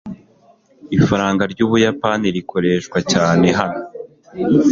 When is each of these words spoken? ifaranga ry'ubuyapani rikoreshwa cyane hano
ifaranga 0.97 1.43
ry'ubuyapani 1.53 2.27
rikoreshwa 2.35 2.99
cyane 3.11 3.47
hano 3.59 3.79